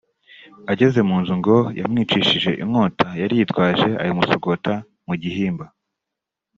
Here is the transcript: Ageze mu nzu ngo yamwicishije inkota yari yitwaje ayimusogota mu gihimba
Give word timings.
Ageze 0.71 0.99
mu 1.07 1.15
nzu 1.21 1.33
ngo 1.39 1.57
yamwicishije 1.79 2.51
inkota 2.63 3.07
yari 3.21 3.33
yitwaje 3.39 3.87
ayimusogota 4.01 4.73
mu 5.07 5.13
gihimba 5.21 5.65